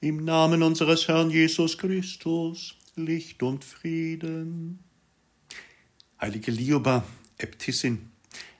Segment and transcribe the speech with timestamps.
[0.00, 4.78] Im Namen unseres Herrn Jesus Christus, Licht und Frieden.
[6.20, 7.02] Heilige Lioba,
[7.36, 8.12] Äbtissin,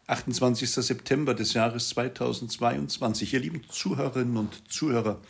[0.09, 0.69] 28.
[0.69, 3.35] September des Jahres 2022.
[3.35, 5.23] Ihr lieben Zuhörerinnen und Zuhörer,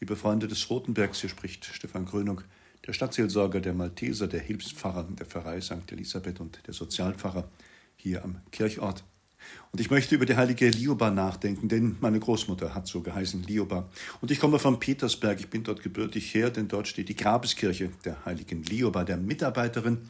[0.00, 2.40] liebe Freunde des Rotenbergs, hier spricht Stefan Krönung,
[2.86, 5.92] der Stadtseelsorger der Malteser, der Hilfspfarrer der Pfarrei St.
[5.92, 7.50] Elisabeth und der Sozialpfarrer
[7.96, 9.04] hier am Kirchort.
[9.72, 13.88] Und ich möchte über die heilige Lioba nachdenken, denn meine Großmutter hat so geheißen, Lioba.
[14.20, 17.90] Und ich komme von Petersberg, ich bin dort gebürtig her, denn dort steht die Grabeskirche
[18.04, 20.08] der heiligen Lioba, der Mitarbeiterin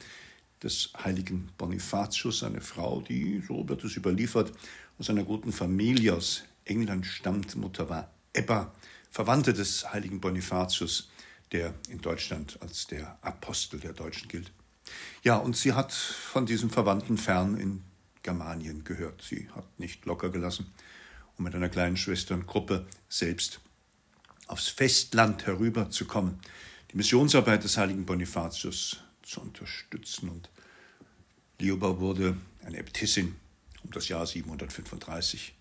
[0.62, 4.52] des heiligen Bonifatius, eine Frau, die, so wird es überliefert,
[4.98, 7.56] aus einer guten Familie aus England stammt.
[7.56, 8.72] Mutter war Ebba,
[9.10, 11.10] Verwandte des heiligen Bonifatius,
[11.52, 14.52] der in Deutschland als der Apostel der Deutschen gilt.
[15.22, 17.82] Ja, und sie hat von diesem Verwandten fern in
[18.22, 19.22] Germanien gehört.
[19.22, 20.72] Sie hat nicht locker gelassen,
[21.36, 23.60] um mit einer kleinen Schwesterngruppe selbst
[24.46, 26.38] aufs Festland herüberzukommen,
[26.90, 30.28] die Missionsarbeit des heiligen Bonifatius zu unterstützen.
[30.28, 30.50] Und
[31.60, 33.36] Lioba wurde eine Äbtissin
[33.82, 35.54] um das Jahr 735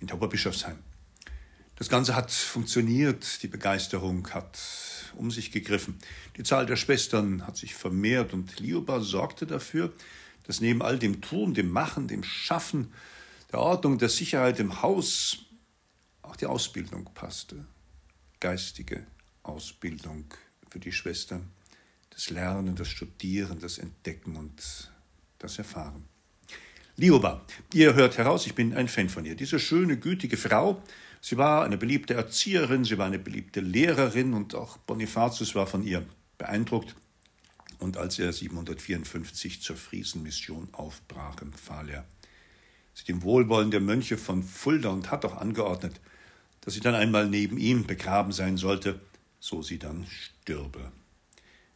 [0.00, 0.78] in Tauberbischofsheim.
[1.76, 4.60] Das Ganze hat funktioniert, die Begeisterung hat
[5.16, 5.98] um sich gegriffen,
[6.36, 9.92] die Zahl der Schwestern hat sich vermehrt und Lioba sorgte dafür,
[10.46, 12.92] dass neben all dem Tun, dem Machen, dem Schaffen,
[13.52, 15.44] der Ordnung, der Sicherheit im Haus
[16.22, 17.64] auch die Ausbildung passte.
[18.40, 19.06] Geistige
[19.42, 20.26] Ausbildung
[20.68, 21.50] für die Schwestern,
[22.10, 24.90] das Lernen, das Studieren, das Entdecken und
[25.38, 26.04] das Erfahren.
[26.96, 29.34] Lioba, ihr hört heraus, ich bin ein Fan von ihr.
[29.34, 30.82] Diese schöne, gütige Frau,
[31.20, 35.82] sie war eine beliebte Erzieherin, sie war eine beliebte Lehrerin und auch Bonifatius war von
[35.82, 36.06] ihr
[36.38, 36.94] beeindruckt.
[37.84, 42.06] Und als er 754 zur Friesenmission aufbrach, empfahl er
[42.94, 46.00] sie dem Wohlwollen der Mönche von Fulda und hat auch angeordnet,
[46.62, 49.00] dass sie dann einmal neben ihm begraben sein sollte,
[49.38, 50.92] so sie dann stürbe.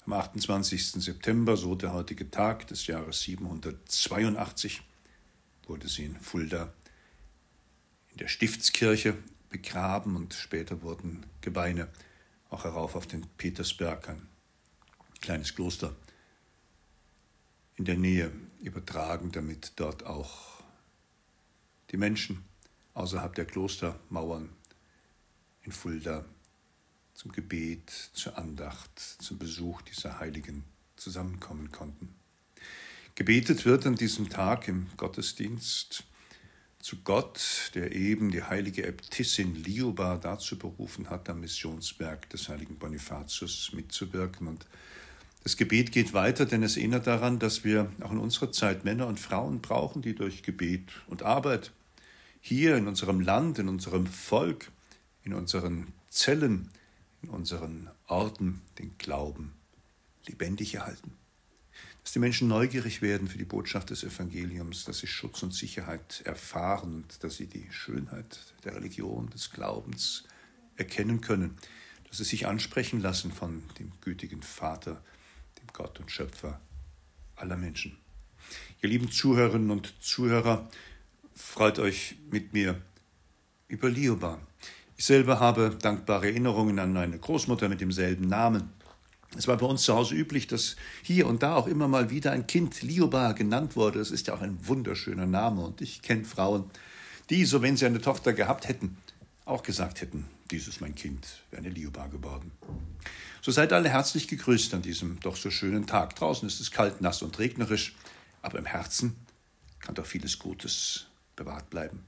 [0.06, 0.92] Am 28.
[0.92, 4.80] September, so der heutige Tag des Jahres 782,
[5.66, 6.72] wurde sie in Fulda
[8.12, 9.14] in der Stiftskirche
[9.50, 11.88] begraben und später wurden Gebeine
[12.48, 14.26] auch herauf auf den Petersberg, ein
[15.20, 15.94] kleines Kloster
[17.76, 20.62] in der Nähe übertragen, damit dort auch
[21.90, 22.44] die Menschen
[22.94, 24.50] außerhalb der Klostermauern
[25.62, 26.24] in Fulda
[27.14, 30.64] zum Gebet, zur Andacht, zum Besuch dieser Heiligen
[30.96, 32.14] zusammenkommen konnten.
[33.14, 36.04] Gebetet wird an diesem Tag im Gottesdienst
[36.78, 42.78] zu Gott, der eben die heilige Äbtissin Lioba dazu berufen hat, am Missionswerk des heiligen
[42.78, 44.66] Bonifatius mitzuwirken und
[45.48, 49.06] das Gebet geht weiter, denn es erinnert daran, dass wir auch in unserer Zeit Männer
[49.06, 51.72] und Frauen brauchen, die durch Gebet und Arbeit
[52.42, 54.70] hier in unserem Land, in unserem Volk,
[55.24, 56.68] in unseren Zellen,
[57.22, 59.54] in unseren Orten den Glauben
[60.26, 61.12] lebendig erhalten.
[62.02, 66.20] Dass die Menschen neugierig werden für die Botschaft des Evangeliums, dass sie Schutz und Sicherheit
[66.26, 70.24] erfahren und dass sie die Schönheit der Religion, des Glaubens
[70.76, 71.56] erkennen können,
[72.06, 75.02] dass sie sich ansprechen lassen von dem gütigen Vater,
[75.78, 76.60] Gott und Schöpfer
[77.36, 77.96] aller Menschen.
[78.82, 80.68] Ihr lieben Zuhörerinnen und Zuhörer,
[81.36, 82.82] freut euch mit mir
[83.68, 84.40] über Lioba.
[84.96, 88.72] Ich selber habe dankbare Erinnerungen an meine Großmutter mit demselben Namen.
[89.36, 90.74] Es war bei uns zu Hause üblich, dass
[91.04, 94.00] hier und da auch immer mal wieder ein Kind Lioba genannt wurde.
[94.00, 96.68] Es ist ja auch ein wunderschöner Name und ich kenne Frauen,
[97.30, 98.96] die, so wenn sie eine Tochter gehabt hätten,
[99.48, 102.52] auch gesagt hätten, dies ist mein Kind, wäre eine Lioba geworden.
[103.40, 106.16] So seid alle herzlich gegrüßt an diesem doch so schönen Tag.
[106.16, 107.94] Draußen ist es kalt, nass und regnerisch,
[108.42, 109.16] aber im Herzen
[109.80, 111.06] kann doch vieles Gutes
[111.36, 112.04] bewahrt bleiben.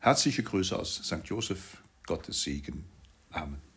[0.00, 1.24] Herzliche Grüße aus St.
[1.24, 2.84] Joseph, Gottes Segen.
[3.30, 3.67] Amen.